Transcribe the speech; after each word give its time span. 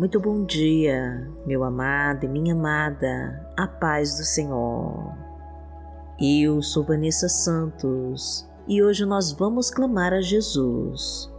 Muito 0.00 0.18
bom 0.18 0.46
dia, 0.46 1.30
meu 1.44 1.62
amado 1.62 2.24
e 2.24 2.28
minha 2.28 2.54
amada, 2.54 3.46
a 3.54 3.68
paz 3.68 4.16
do 4.16 4.24
Senhor. 4.24 5.14
Eu 6.18 6.62
sou 6.62 6.82
Vanessa 6.82 7.28
Santos 7.28 8.48
e 8.66 8.82
hoje 8.82 9.04
nós 9.04 9.30
vamos 9.30 9.70
clamar 9.70 10.14
a 10.14 10.22
Jesus 10.22 11.30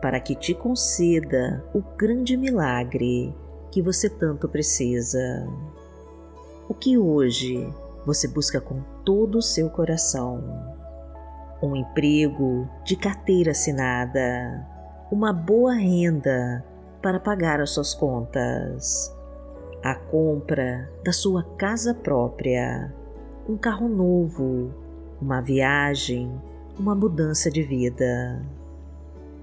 para 0.00 0.18
que 0.18 0.34
te 0.34 0.54
conceda 0.54 1.62
o 1.74 1.82
grande 1.98 2.38
milagre 2.38 3.34
que 3.70 3.82
você 3.82 4.08
tanto 4.08 4.48
precisa. 4.48 5.46
O 6.70 6.72
que 6.72 6.96
hoje 6.96 7.70
você 8.06 8.26
busca 8.26 8.62
com 8.62 8.80
todo 9.04 9.36
o 9.36 9.42
seu 9.42 9.68
coração? 9.68 10.42
Um 11.62 11.76
emprego 11.76 12.66
de 12.82 12.96
carteira 12.96 13.50
assinada, 13.50 14.66
uma 15.12 15.34
boa 15.34 15.74
renda 15.74 16.64
para 17.06 17.20
pagar 17.20 17.60
as 17.60 17.70
suas 17.70 17.94
contas, 17.94 19.16
a 19.80 19.94
compra 19.94 20.90
da 21.04 21.12
sua 21.12 21.44
casa 21.56 21.94
própria, 21.94 22.92
um 23.48 23.56
carro 23.56 23.88
novo, 23.88 24.74
uma 25.22 25.40
viagem, 25.40 26.28
uma 26.76 26.96
mudança 26.96 27.48
de 27.48 27.62
vida. 27.62 28.44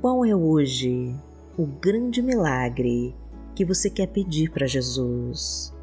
Qual 0.01 0.25
é 0.25 0.35
hoje 0.35 1.15
o 1.57 1.65
grande 1.65 2.21
milagre 2.21 3.15
que 3.55 3.63
você 3.63 3.89
quer 3.89 4.07
pedir 4.07 4.51
para 4.51 4.67
Jesus? 4.67 5.73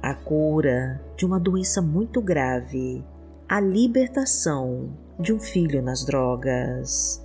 A 0.00 0.14
cura 0.14 1.04
de 1.16 1.26
uma 1.26 1.40
doença 1.40 1.82
muito 1.82 2.22
grave, 2.22 3.04
a 3.48 3.58
libertação 3.58 4.90
de 5.18 5.32
um 5.32 5.40
filho 5.40 5.82
nas 5.82 6.04
drogas, 6.04 7.20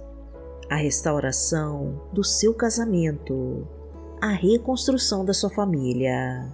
a 0.71 0.75
restauração 0.75 2.01
do 2.11 2.23
seu 2.23 2.51
casamento, 2.51 3.67
a 4.25 4.29
reconstrução 4.29 5.23
da 5.23 5.35
sua 5.35 5.51
família, 5.51 6.51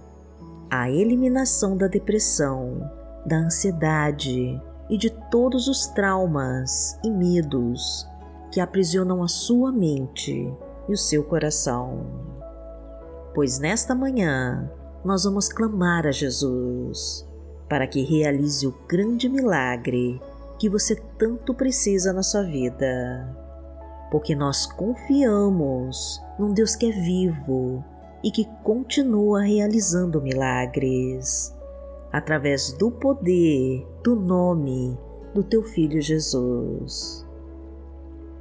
a 0.70 0.90
eliminação 0.90 1.74
da 1.74 1.86
depressão, 1.86 2.86
da 3.24 3.36
ansiedade 3.36 4.60
e 4.90 4.98
de 4.98 5.08
todos 5.08 5.68
os 5.68 5.86
traumas 5.86 6.98
e 7.02 7.10
medos 7.10 8.06
que 8.52 8.60
aprisionam 8.60 9.22
a 9.22 9.28
sua 9.28 9.72
mente 9.72 10.54
e 10.86 10.92
o 10.92 10.98
seu 10.98 11.24
coração. 11.24 12.04
Pois 13.34 13.58
nesta 13.58 13.94
manhã 13.94 14.70
nós 15.02 15.24
vamos 15.24 15.48
clamar 15.48 16.06
a 16.06 16.12
Jesus 16.12 17.26
para 17.70 17.86
que 17.86 18.02
realize 18.02 18.66
o 18.66 18.74
grande 18.86 19.30
milagre 19.30 20.20
que 20.58 20.68
você 20.68 20.94
tanto 21.16 21.54
precisa 21.54 22.12
na 22.12 22.22
sua 22.22 22.42
vida 22.42 23.41
porque 24.12 24.34
nós 24.34 24.66
confiamos 24.66 26.22
num 26.38 26.52
Deus 26.52 26.76
que 26.76 26.84
é 26.84 26.92
vivo 26.92 27.82
e 28.22 28.30
que 28.30 28.44
continua 28.62 29.40
realizando 29.40 30.20
milagres 30.20 31.56
através 32.12 32.74
do 32.74 32.90
poder 32.90 33.86
do 34.04 34.14
nome 34.14 34.98
do 35.32 35.42
teu 35.42 35.62
filho 35.62 35.98
Jesus. 36.02 37.26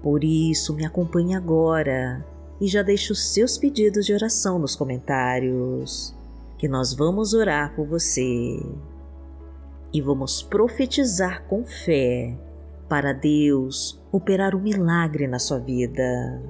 Por 0.04 0.26
isso, 0.26 0.76
me 0.76 0.86
acompanhe 0.86 1.36
agora 1.36 2.26
e 2.60 2.68
já 2.68 2.82
deixe 2.82 3.14
os 3.14 3.32
seus 3.34 3.58
pedidos 3.58 4.06
de 4.06 4.14
oração 4.14 4.60
nos 4.60 4.76
comentários, 4.76 6.14
que 6.58 6.68
nós 6.68 6.94
vamos 6.94 7.34
orar 7.34 7.74
por 7.78 7.88
você. 7.88 8.60
E 9.94 10.02
vamos 10.02 10.42
profetizar 10.42 11.48
com 11.48 11.64
fé 11.66 12.38
para 12.90 13.14
Deus 13.14 14.01
operar 14.12 14.54
um 14.56 14.60
milagre 14.60 15.28
na 15.28 15.40
sua 15.40 15.58
vida. 15.60 16.42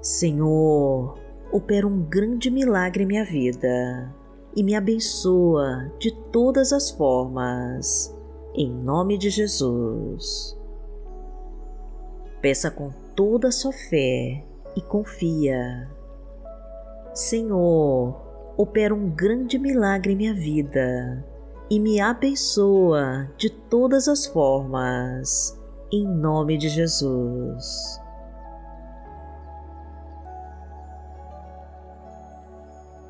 Senhor, 0.00 1.18
opera 1.52 1.86
um 1.86 2.00
grande 2.02 2.50
milagre 2.50 3.02
em 3.02 3.06
minha 3.06 3.24
vida 3.24 4.14
e 4.54 4.62
me 4.62 4.74
abençoa 4.74 5.92
de 5.98 6.12
todas 6.30 6.72
as 6.72 6.90
formas, 6.90 8.16
em 8.54 8.70
nome 8.70 9.18
de 9.18 9.28
Jesus. 9.28 10.56
Peça 12.40 12.70
com 12.70 12.90
toda 13.14 13.48
a 13.48 13.52
sua 13.52 13.72
fé 13.72 14.44
e 14.74 14.80
confia. 14.80 15.90
Senhor, 17.12 18.54
opera 18.56 18.94
um 18.94 19.10
grande 19.10 19.58
milagre 19.58 20.12
em 20.12 20.16
minha 20.16 20.34
vida 20.34 21.35
e 21.68 21.80
me 21.80 22.00
abençoa 22.00 23.28
de 23.36 23.50
todas 23.50 24.06
as 24.06 24.26
formas, 24.26 25.60
em 25.92 26.06
nome 26.06 26.56
de 26.56 26.68
Jesus. 26.68 28.00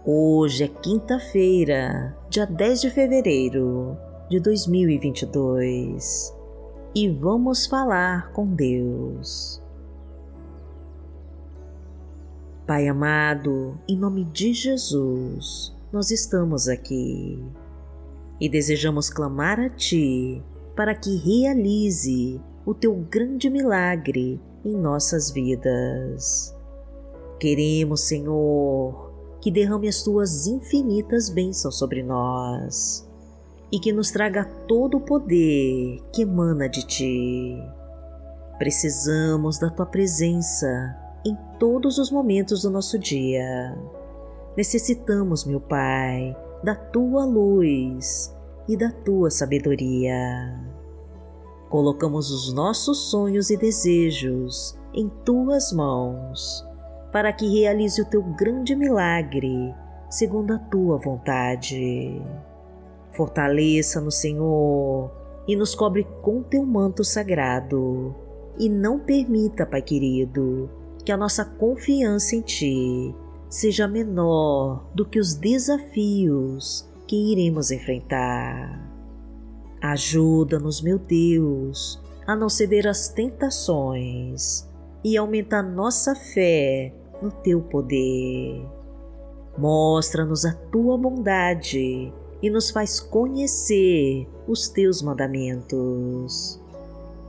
Hoje 0.05 0.65
é 0.65 0.69
quinta-feira, 0.69 2.17
dia 2.31 2.47
10 2.47 2.81
de 2.81 2.91
fevereiro 2.91 3.97
de 4.31 4.41
2022 4.41 6.35
e 6.95 7.11
vamos 7.11 7.67
falar 7.67 8.33
com 8.33 8.47
Deus. 8.47 9.61
Pai 12.67 12.89
amado, 12.89 13.79
em 13.87 13.97
nome 13.97 14.25
de 14.25 14.53
Jesus, 14.55 15.77
nós 15.93 16.11
estamos 16.11 16.69
aqui 16.69 17.45
e 18.41 18.49
desejamos 18.49 19.11
clamar 19.11 19.59
a 19.59 19.69
Ti 19.69 20.43
para 20.75 20.95
que 20.95 21.17
realize 21.17 22.41
o 22.65 22.75
Teu 22.75 22.95
grande 22.95 23.49
milagre 23.49 24.41
em 24.65 24.77
nossas 24.77 25.31
vidas. 25.31 26.55
Queremos, 27.39 28.03
Senhor, 28.03 29.13
que 29.41 29.51
derrame 29.51 29.89
as 29.89 30.03
Tuas 30.03 30.47
infinitas 30.47 31.31
bênçãos 31.31 31.79
sobre 31.79 32.03
nós 32.03 33.09
e 33.71 33.79
que 33.79 33.93
nos 33.93 34.11
traga 34.11 34.45
todo 34.67 34.99
o 34.99 35.01
poder 35.01 36.01
que 36.13 36.23
emana 36.23 36.69
de 36.69 36.87
Ti. 36.87 37.57
Precisamos 38.59 39.59
da 39.59 39.71
Tua 39.71 39.87
presença 39.87 40.97
em 41.25 41.37
todos 41.59 41.99
os 41.99 42.11
momentos 42.11 42.63
do 42.63 42.71
nosso 42.71 42.99
dia. 42.99 43.77
Necessitamos, 44.57 45.45
meu 45.45 45.61
Pai, 45.61 46.35
da 46.67 46.75
tua 46.75 47.25
luz 47.25 48.37
e 48.69 48.77
da 48.77 48.91
tua 48.91 49.31
sabedoria. 49.31 50.53
Colocamos 51.69 52.33
os 52.33 52.53
nossos 52.53 53.09
sonhos 53.09 53.51
e 53.51 53.57
desejos 53.57 54.77
em 54.93 55.09
tuas 55.25 55.73
mãos, 55.73 56.67
para 57.13 57.33
que 57.33 57.47
realize 57.47 58.03
o 58.03 58.05
teu 58.05 58.21
grande 58.21 58.75
milagre 58.75 59.73
segundo 60.11 60.55
a 60.55 60.59
tua 60.59 60.99
vontade. 60.99 62.21
Fortaleça 63.13 64.01
no 64.01 64.11
Senhor 64.11 65.13
e 65.47 65.55
nos 65.55 65.73
cobre 65.73 66.03
com 66.21 66.43
teu 66.43 66.67
manto 66.67 67.05
sagrado, 67.05 68.13
e 68.59 68.69
não 68.69 68.99
permita, 68.99 69.65
Pai 69.65 69.83
querido, 69.83 70.69
que 71.05 71.13
a 71.13 71.17
nossa 71.17 71.45
confiança 71.45 72.35
em 72.35 72.41
Ti 72.41 73.15
seja 73.49 73.87
menor 73.87 74.87
do 74.95 75.05
que 75.05 75.19
os 75.19 75.35
desafios 75.35 76.89
que 77.07 77.33
iremos 77.33 77.71
enfrentar. 77.71 78.93
Ajuda-nos, 79.81 80.81
meu 80.81 80.99
Deus, 80.99 82.03
a 82.27 82.35
não 82.35 82.49
ceder 82.49 82.87
às 82.87 83.09
tentações 83.09 84.69
e 85.05 85.17
aumentar 85.17 85.63
nossa 85.63 86.15
fé 86.15 86.93
no 87.23 87.31
Teu 87.31 87.61
poder. 87.61 88.67
Mostra-nos 89.57 90.45
a 90.45 90.53
Tua 90.53 90.99
bondade 90.99 92.13
e 92.43 92.51
nos 92.51 92.71
faz 92.71 92.99
conhecer 92.99 94.29
os 94.49 94.69
Teus 94.69 95.01
mandamentos. 95.01 96.61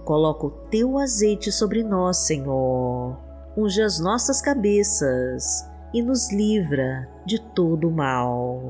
Coloca 0.04 0.48
o 0.48 0.52
Teu 0.52 0.98
azeite 0.98 1.52
sobre 1.52 1.84
nós, 1.84 2.18
Senhor. 2.18 3.18
Unge 3.56 3.82
as 3.82 4.00
nossas 4.00 4.42
cabeças 4.42 5.66
e 5.94 6.02
nos 6.02 6.32
livra 6.32 7.10
de 7.26 7.40
todo 7.40 7.88
o 7.88 7.92
mal, 7.92 8.62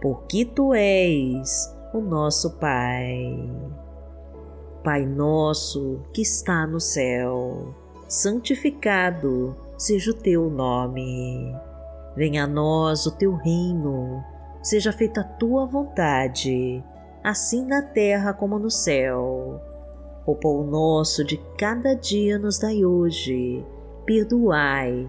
porque 0.00 0.44
Tu 0.44 0.74
és 0.74 1.74
o 1.94 2.00
nosso 2.00 2.58
Pai. 2.58 3.50
Pai 4.84 5.04
nosso 5.04 6.00
que 6.12 6.22
está 6.22 6.66
no 6.66 6.78
céu, 6.78 7.74
santificado 8.08 9.56
seja 9.76 10.10
o 10.10 10.14
Teu 10.14 10.50
nome. 10.50 11.54
Venha 12.14 12.44
a 12.44 12.46
nós 12.46 13.06
o 13.06 13.16
Teu 13.16 13.34
reino, 13.34 14.22
seja 14.62 14.92
feita 14.92 15.22
a 15.22 15.24
Tua 15.24 15.66
vontade, 15.66 16.82
assim 17.24 17.66
na 17.66 17.82
terra 17.82 18.32
como 18.32 18.58
no 18.58 18.70
céu. 18.70 19.60
O 20.26 20.34
pão 20.34 20.64
nosso 20.64 21.24
de 21.24 21.36
cada 21.58 21.94
dia 21.94 22.38
nos 22.38 22.58
dai 22.58 22.84
hoje, 22.84 23.64
perdoai 24.04 25.08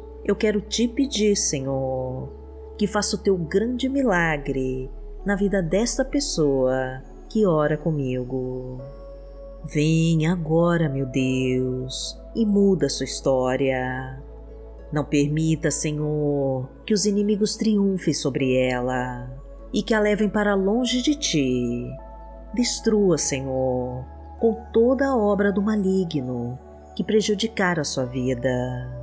eu 0.23 0.35
quero 0.35 0.61
te 0.61 0.87
pedir, 0.87 1.35
Senhor, 1.35 2.29
que 2.77 2.87
faça 2.87 3.15
o 3.15 3.19
teu 3.19 3.37
grande 3.37 3.89
milagre 3.89 4.89
na 5.25 5.35
vida 5.35 5.61
desta 5.61 6.05
pessoa 6.05 7.01
que 7.29 7.45
ora 7.45 7.77
comigo. 7.77 8.79
Vem 9.65 10.27
agora, 10.27 10.89
meu 10.89 11.05
Deus, 11.05 12.19
e 12.35 12.45
muda 12.45 12.89
sua 12.89 13.05
história. 13.05 14.21
Não 14.91 15.05
permita, 15.05 15.71
Senhor, 15.71 16.67
que 16.85 16.93
os 16.93 17.05
inimigos 17.05 17.55
triunfem 17.55 18.13
sobre 18.13 18.55
ela 18.57 19.29
e 19.73 19.81
que 19.81 19.93
a 19.93 19.99
levem 19.99 20.29
para 20.29 20.53
longe 20.53 21.01
de 21.01 21.15
ti. 21.15 21.89
Destrua, 22.53 23.17
Senhor, 23.17 24.03
com 24.39 24.53
toda 24.73 25.07
a 25.07 25.15
obra 25.15 25.51
do 25.51 25.61
maligno 25.61 26.59
que 26.95 27.03
prejudicar 27.03 27.79
a 27.79 27.83
sua 27.83 28.05
vida. 28.05 29.00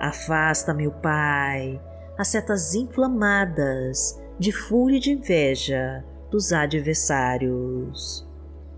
Afasta, 0.00 0.72
meu 0.72 0.92
Pai, 0.92 1.80
as 2.16 2.28
setas 2.28 2.74
inflamadas 2.74 4.20
de 4.38 4.52
fúria 4.52 4.98
e 4.98 5.00
de 5.00 5.12
inveja 5.12 6.04
dos 6.30 6.52
adversários. 6.52 8.26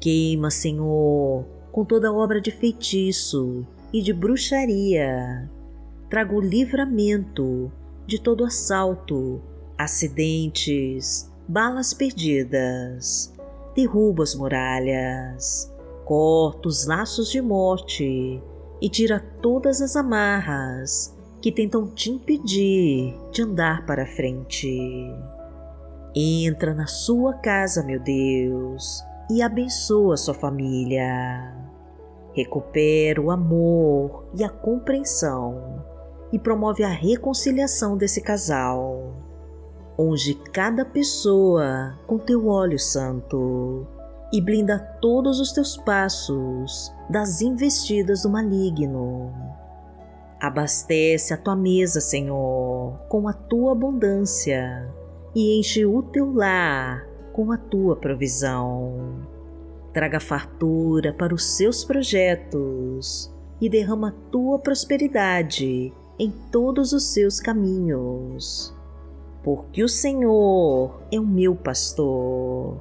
Queima, 0.00 0.50
Senhor, 0.50 1.44
com 1.70 1.84
toda 1.84 2.12
obra 2.12 2.40
de 2.40 2.50
feitiço 2.50 3.66
e 3.92 4.00
de 4.00 4.12
bruxaria. 4.12 5.50
Traga 6.08 6.34
o 6.34 6.40
livramento 6.40 7.70
de 8.06 8.20
todo 8.20 8.44
assalto, 8.44 9.42
acidentes, 9.76 11.30
balas 11.46 11.92
perdidas. 11.92 13.32
Derruba 13.74 14.22
as 14.22 14.34
muralhas, 14.34 15.72
corta 16.04 16.68
os 16.68 16.86
laços 16.86 17.30
de 17.30 17.40
morte 17.40 18.42
e 18.80 18.88
tira 18.88 19.20
todas 19.40 19.80
as 19.80 19.96
amarras 19.96 21.16
que 21.40 21.52
tentam 21.52 21.86
te 21.86 22.10
impedir 22.10 23.14
de 23.32 23.42
andar 23.42 23.86
para 23.86 24.06
frente. 24.06 24.68
Entra 26.14 26.74
na 26.74 26.86
sua 26.86 27.34
casa, 27.34 27.82
meu 27.82 28.00
Deus, 28.00 29.02
e 29.30 29.42
abençoa 29.42 30.16
sua 30.16 30.34
família. 30.34 31.56
Recupera 32.34 33.20
o 33.20 33.30
amor 33.30 34.24
e 34.36 34.44
a 34.44 34.48
compreensão 34.48 35.84
e 36.32 36.38
promove 36.38 36.82
a 36.82 36.88
reconciliação 36.88 37.96
desse 37.96 38.20
casal. 38.20 39.14
Unge 39.98 40.34
cada 40.34 40.84
pessoa 40.84 41.98
com 42.06 42.18
teu 42.18 42.48
óleo 42.48 42.78
santo 42.78 43.86
e 44.32 44.40
blinda 44.40 44.78
todos 45.00 45.40
os 45.40 45.52
teus 45.52 45.76
passos 45.76 46.94
das 47.08 47.40
investidas 47.40 48.22
do 48.22 48.30
maligno. 48.30 49.32
Abastece 50.40 51.34
a 51.34 51.36
tua 51.36 51.54
mesa, 51.54 52.00
Senhor, 52.00 52.98
com 53.08 53.28
a 53.28 53.32
tua 53.32 53.72
abundância 53.72 54.88
e 55.34 55.58
enche 55.58 55.84
o 55.84 56.02
teu 56.02 56.32
lar 56.32 57.06
com 57.32 57.52
a 57.52 57.56
tua 57.56 57.96
provisão. 57.96 59.20
Traga 59.92 60.20
fartura 60.20 61.12
para 61.12 61.34
os 61.34 61.56
seus 61.56 61.84
projetos 61.84 63.30
e 63.60 63.68
derrama 63.68 64.08
a 64.08 64.30
tua 64.30 64.58
prosperidade 64.58 65.92
em 66.18 66.30
todos 66.50 66.92
os 66.92 67.12
seus 67.12 67.40
caminhos. 67.40 68.74
Porque 69.42 69.82
o 69.82 69.88
Senhor 69.88 71.02
é 71.10 71.18
o 71.18 71.26
meu 71.26 71.56
pastor, 71.56 72.80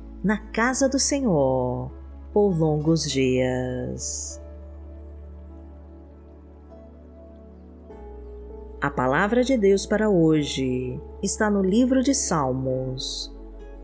na 0.23 0.37
casa 0.37 0.87
do 0.87 0.99
Senhor 0.99 1.91
por 2.33 2.57
longos 2.57 3.09
dias. 3.09 4.41
A 8.79 8.89
palavra 8.89 9.43
de 9.43 9.57
Deus 9.57 9.85
para 9.85 10.09
hoje 10.09 10.99
está 11.21 11.49
no 11.49 11.61
livro 11.61 12.01
de 12.01 12.15
Salmos, 12.15 13.35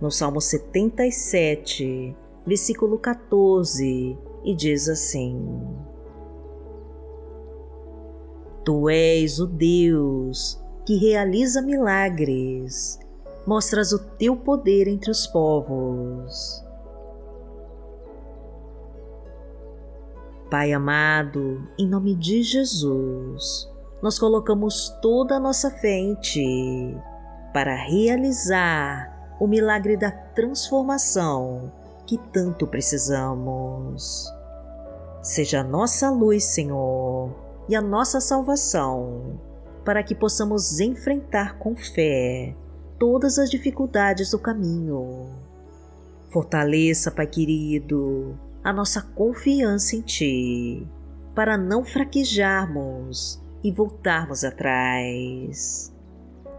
no 0.01 0.09
Salmo 0.09 0.41
77, 0.41 2.15
versículo 2.45 2.97
14, 2.97 4.17
e 4.43 4.55
diz 4.55 4.89
assim: 4.89 5.37
Tu 8.63 8.89
és 8.89 9.39
o 9.39 9.45
Deus 9.45 10.59
que 10.85 10.95
realiza 10.97 11.61
milagres, 11.61 12.99
mostras 13.47 13.93
o 13.93 13.99
teu 13.99 14.35
poder 14.35 14.89
entre 14.89 15.09
os 15.09 15.25
povos. 15.25 16.61
Pai 20.51 20.73
amado, 20.73 21.65
em 21.79 21.87
nome 21.87 22.13
de 22.13 22.43
Jesus, 22.43 23.69
nós 24.01 24.19
colocamos 24.19 24.89
toda 25.01 25.35
a 25.35 25.39
nossa 25.39 25.71
fé 25.71 25.97
em 25.97 26.15
Ti 26.15 26.97
para 27.53 27.73
realizar 27.73 29.37
o 29.39 29.47
milagre 29.47 29.95
da 29.95 30.11
transformação 30.11 31.71
que 32.05 32.17
tanto 32.17 32.67
precisamos. 32.67 34.25
Seja 35.21 35.61
a 35.61 35.63
nossa 35.63 36.09
luz, 36.09 36.43
Senhor, 36.43 37.33
e 37.67 37.75
a 37.75 37.81
nossa 37.81 38.19
salvação, 38.19 39.39
para 39.83 40.03
que 40.03 40.15
possamos 40.15 40.79
enfrentar 40.79 41.57
com 41.57 41.75
fé 41.75 42.55
todas 42.97 43.37
as 43.39 43.49
dificuldades 43.49 44.31
do 44.31 44.39
caminho. 44.39 45.29
Fortaleça, 46.29 47.09
Pai 47.09 47.27
querido, 47.27 48.37
a 48.63 48.73
nossa 48.73 49.01
confiança 49.01 49.95
em 49.95 50.01
Ti, 50.01 50.87
para 51.33 51.57
não 51.57 51.83
fraquejarmos 51.83 53.41
e 53.63 53.71
voltarmos 53.71 54.43
atrás. 54.43 55.93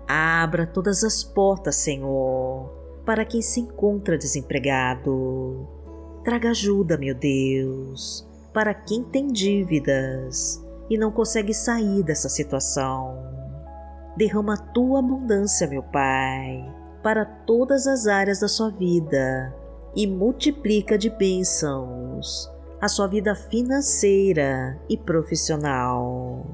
Abra 0.07 0.67
todas 0.67 1.05
as 1.05 1.23
portas, 1.23 1.77
Senhor, 1.77 2.71
para 3.05 3.25
quem 3.25 3.43
se 3.43 3.61
encontra 3.61 4.17
desempregado. 4.17 5.69
Traga 6.25 6.51
ajuda, 6.51 6.97
meu 6.97 7.15
Deus, 7.15 8.27
para 8.55 8.73
quem 8.73 9.05
tem 9.05 9.27
dívidas 9.29 10.65
e 10.89 10.97
não 10.97 11.13
consegue 11.13 11.53
sair 11.53 12.03
dessa 12.03 12.29
situação. 12.29 13.28
Derrama 14.19 14.55
a 14.55 14.57
tua 14.57 14.99
abundância, 14.99 15.69
meu 15.69 15.81
Pai, 15.81 16.69
para 17.05 17.25
todas 17.25 17.87
as 17.87 18.09
áreas 18.09 18.41
da 18.41 18.49
sua 18.49 18.69
vida 18.69 19.55
e 19.95 20.09
multiplica 20.09 20.99
de 20.99 21.09
bênçãos 21.09 22.51
a 22.81 22.89
sua 22.89 23.07
vida 23.07 23.37
financeira 23.37 24.77
e 24.89 24.97
profissional. 24.97 26.45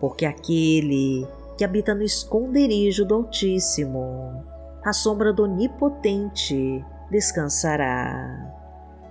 Porque 0.00 0.26
aquele 0.26 1.24
que 1.56 1.64
habita 1.64 1.94
no 1.94 2.02
esconderijo 2.02 3.04
do 3.04 3.14
Altíssimo, 3.14 4.44
à 4.84 4.92
sombra 4.92 5.32
do 5.32 5.44
Onipotente 5.44 6.84
descansará. 7.08 8.52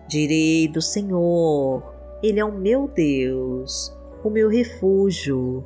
Direi 0.06 0.68
do 0.68 0.82
Senhor, 0.82 1.82
Ele 2.22 2.42
é 2.42 2.46
o 2.46 2.52
meu 2.52 2.90
Deus, 2.90 3.98
o 4.22 4.30
meu 4.30 4.50
refúgio, 4.50 5.66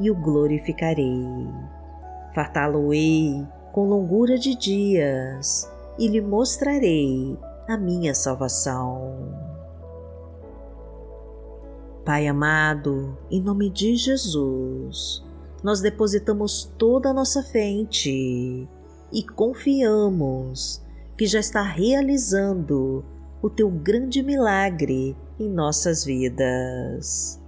e 0.00 0.10
o 0.10 0.14
glorificarei. 0.14 1.26
Fartá-lo-ei 2.34 3.46
com 3.72 3.88
longura 3.88 4.38
de 4.38 4.54
dias 4.56 5.70
e 5.98 6.08
lhe 6.08 6.20
mostrarei 6.20 7.38
a 7.68 7.76
minha 7.76 8.14
salvação. 8.14 9.54
Pai 12.04 12.26
amado, 12.26 13.16
em 13.30 13.40
nome 13.40 13.70
de 13.70 13.96
Jesus, 13.96 15.24
nós 15.62 15.80
depositamos 15.80 16.70
toda 16.76 17.10
a 17.10 17.14
nossa 17.14 17.42
fé 17.42 17.64
em 17.64 17.86
Ti 17.86 18.68
e 19.10 19.22
confiamos 19.22 20.82
que 21.16 21.26
já 21.26 21.40
está 21.40 21.62
realizando 21.62 23.04
o 23.40 23.48
Teu 23.48 23.70
grande 23.70 24.22
milagre 24.22 25.16
em 25.38 25.48
nossas 25.48 26.04
vidas. 26.04 27.40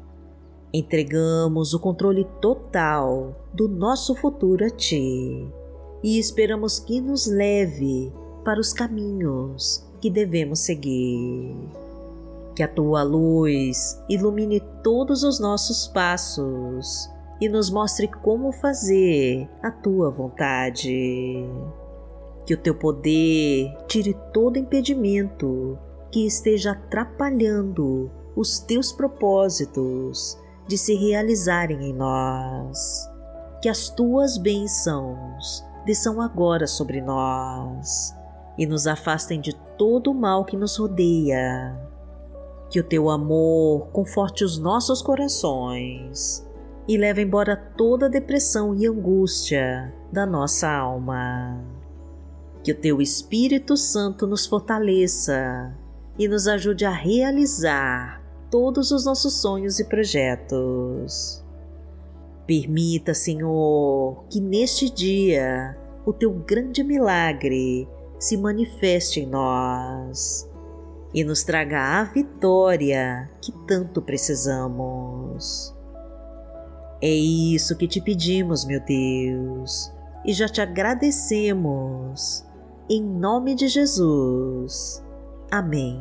Entregamos 0.79 1.73
o 1.73 1.81
controle 1.81 2.27
total 2.39 3.35
do 3.51 3.67
nosso 3.67 4.15
futuro 4.15 4.63
a 4.63 4.69
Ti 4.69 5.49
e 6.05 6.19
esperamos 6.19 6.79
que 6.79 7.01
nos 7.01 7.27
leve 7.27 8.13
para 8.45 8.61
os 8.61 8.75
caminhos 8.75 9.83
que 10.03 10.11
devemos 10.11 10.59
seguir. 10.59 11.57
Que 12.55 12.63
a 12.63 12.69
tua 12.69 13.03
luz 13.03 13.99
ilumine 14.07 14.61
todos 14.85 15.23
os 15.23 15.41
nossos 15.41 15.87
passos 15.87 17.09
e 17.41 17.49
nos 17.49 17.71
mostre 17.71 18.07
como 18.07 18.53
fazer 18.53 19.49
a 19.63 19.71
tua 19.71 20.11
vontade. 20.11 21.43
Que 22.45 22.53
o 22.53 22.59
teu 22.59 22.75
poder 22.75 23.75
tire 23.89 24.15
todo 24.31 24.59
impedimento 24.59 25.79
que 26.13 26.27
esteja 26.27 26.73
atrapalhando 26.73 28.11
os 28.37 28.59
teus 28.59 28.93
propósitos 28.93 30.39
de 30.67 30.77
se 30.77 30.95
realizarem 30.95 31.91
em 31.91 31.93
nós. 31.93 33.09
Que 33.63 33.69
as 33.69 33.89
tuas 33.89 34.37
bênçãos 34.37 35.65
desçam 35.85 36.21
agora 36.21 36.67
sobre 36.67 37.01
nós 37.01 38.15
e 38.59 38.67
nos 38.67 38.87
afastem 38.87 39.41
de 39.41 39.55
todo 39.77 40.11
o 40.11 40.15
mal 40.15 40.45
que 40.45 40.57
nos 40.57 40.77
rodeia. 40.77 41.79
Que 42.71 42.81
o 42.81 42.85
teu 42.85 43.09
amor 43.09 43.89
conforte 43.89 44.45
os 44.45 44.59
nossos 44.59 45.01
corações 45.01 46.45
e 46.89 46.97
leve 46.97 47.23
embora 47.23 47.57
toda 47.57 48.09
depressão 48.09 48.75
e 48.75 48.87
angústia 48.87 49.93
da 50.13 50.27
nossa 50.27 50.69
alma. 50.69 51.61
Que 52.63 52.73
o 52.73 52.75
teu 52.77 53.01
Espírito 53.01 53.77
Santo 53.77 54.27
nos 54.27 54.47
fortaleça 54.47 55.73
e 56.19 56.27
nos 56.27 56.49
ajude 56.49 56.85
a 56.85 56.91
realizar 56.91 58.26
todos 58.51 58.91
os 58.91 59.05
nossos 59.05 59.35
sonhos 59.35 59.79
e 59.79 59.85
projetos. 59.85 61.45
Permita, 62.47 63.13
Senhor, 63.13 64.25
que 64.31 64.41
neste 64.41 64.89
dia 64.89 65.77
o 66.05 66.13
teu 66.13 66.33
grande 66.33 66.85
milagre 66.85 67.89
se 68.19 68.37
manifeste 68.37 69.21
em 69.21 69.27
nós 69.27 70.49
e 71.13 71.25
nos 71.25 71.43
traga 71.43 72.01
a 72.01 72.05
vitória 72.05 73.29
que 73.41 73.53
tanto 73.67 74.01
precisamos. 74.01 75.75
É 77.03 77.11
isso 77.11 77.77
que 77.77 77.89
te 77.89 78.01
pedimos, 78.01 78.65
meu 78.65 78.81
Deus, 78.81 79.93
e 80.25 80.33
já 80.33 80.49
te 80.49 80.61
agradecemos. 80.61 82.45
Em 82.89 83.03
nome 83.03 83.55
de 83.55 83.69
Jesus. 83.69 85.03
Amém. 85.51 86.01